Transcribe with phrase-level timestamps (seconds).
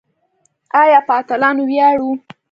[0.81, 2.11] آیا په اتلانو ویاړو؟